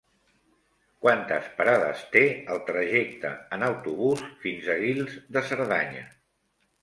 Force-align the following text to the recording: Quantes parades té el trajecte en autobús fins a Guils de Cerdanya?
Quantes 1.05 1.49
parades 1.57 1.99
té 2.15 2.23
el 2.55 2.63
trajecte 2.69 3.33
en 3.57 3.67
autobús 3.67 4.25
fins 4.45 4.71
a 4.77 4.81
Guils 4.85 5.19
de 5.37 5.45
Cerdanya? 5.53 6.03